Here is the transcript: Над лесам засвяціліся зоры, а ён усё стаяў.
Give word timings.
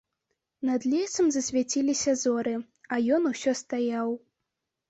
Над 0.69 0.87
лесам 0.93 1.27
засвяціліся 1.35 2.11
зоры, 2.23 2.57
а 2.97 3.01
ён 3.19 3.31
усё 3.33 3.51
стаяў. 3.63 4.07